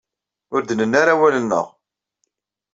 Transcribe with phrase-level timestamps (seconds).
[0.53, 1.67] Ur d-nenni ara awal-nneɣ.